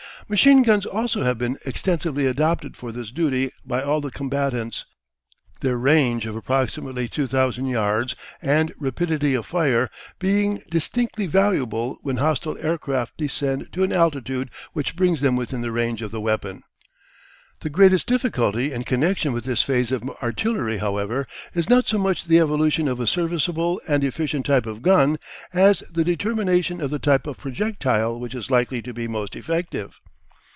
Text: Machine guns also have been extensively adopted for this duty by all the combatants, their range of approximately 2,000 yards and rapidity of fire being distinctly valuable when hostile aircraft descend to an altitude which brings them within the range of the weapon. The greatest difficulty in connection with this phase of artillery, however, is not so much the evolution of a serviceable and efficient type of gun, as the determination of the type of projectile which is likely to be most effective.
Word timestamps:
Machine 0.29 0.63
guns 0.63 0.85
also 0.85 1.23
have 1.23 1.37
been 1.37 1.57
extensively 1.65 2.25
adopted 2.25 2.77
for 2.77 2.93
this 2.93 3.11
duty 3.11 3.51
by 3.65 3.81
all 3.83 3.99
the 3.99 4.11
combatants, 4.11 4.85
their 5.59 5.75
range 5.75 6.25
of 6.25 6.37
approximately 6.37 7.09
2,000 7.09 7.65
yards 7.65 8.15
and 8.41 8.73
rapidity 8.79 9.33
of 9.33 9.45
fire 9.45 9.89
being 10.19 10.61
distinctly 10.69 11.25
valuable 11.27 11.97
when 12.01 12.15
hostile 12.15 12.57
aircraft 12.61 13.17
descend 13.17 13.67
to 13.73 13.83
an 13.83 13.91
altitude 13.91 14.49
which 14.71 14.95
brings 14.95 15.19
them 15.19 15.35
within 15.35 15.59
the 15.59 15.71
range 15.71 16.01
of 16.01 16.11
the 16.11 16.21
weapon. 16.21 16.63
The 17.59 17.69
greatest 17.69 18.07
difficulty 18.07 18.71
in 18.71 18.85
connection 18.85 19.33
with 19.33 19.43
this 19.43 19.63
phase 19.63 19.91
of 19.91 20.09
artillery, 20.23 20.77
however, 20.77 21.27
is 21.53 21.69
not 21.69 21.89
so 21.89 21.97
much 21.97 22.23
the 22.23 22.39
evolution 22.39 22.87
of 22.87 23.01
a 23.01 23.07
serviceable 23.07 23.81
and 23.85 24.01
efficient 24.01 24.45
type 24.45 24.65
of 24.65 24.81
gun, 24.81 25.17
as 25.51 25.83
the 25.91 26.05
determination 26.05 26.79
of 26.79 26.89
the 26.89 26.99
type 26.99 27.27
of 27.27 27.37
projectile 27.37 28.17
which 28.17 28.33
is 28.33 28.49
likely 28.49 28.81
to 28.83 28.93
be 28.93 29.09
most 29.09 29.35
effective. 29.35 29.99